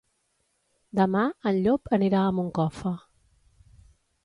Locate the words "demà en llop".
0.99-1.93